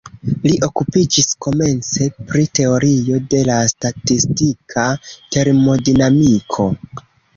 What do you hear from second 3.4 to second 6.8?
la statistika termodinamiko.